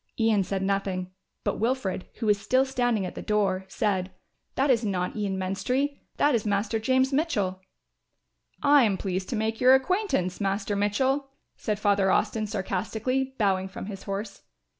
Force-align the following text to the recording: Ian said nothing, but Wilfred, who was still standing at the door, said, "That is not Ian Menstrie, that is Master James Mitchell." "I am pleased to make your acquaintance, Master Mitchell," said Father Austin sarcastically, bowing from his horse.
Ian 0.19 0.43
said 0.43 0.63
nothing, 0.63 1.11
but 1.43 1.59
Wilfred, 1.59 2.07
who 2.15 2.25
was 2.25 2.41
still 2.41 2.65
standing 2.65 3.05
at 3.05 3.13
the 3.13 3.21
door, 3.21 3.65
said, 3.67 4.09
"That 4.55 4.71
is 4.71 4.83
not 4.83 5.15
Ian 5.15 5.37
Menstrie, 5.37 5.99
that 6.17 6.33
is 6.33 6.43
Master 6.43 6.79
James 6.79 7.13
Mitchell." 7.13 7.61
"I 8.63 8.83
am 8.83 8.97
pleased 8.97 9.29
to 9.29 9.35
make 9.35 9.61
your 9.61 9.75
acquaintance, 9.75 10.41
Master 10.41 10.75
Mitchell," 10.75 11.29
said 11.55 11.77
Father 11.79 12.09
Austin 12.09 12.47
sarcastically, 12.47 13.35
bowing 13.37 13.67
from 13.67 13.85
his 13.85 14.01
horse. 14.01 14.41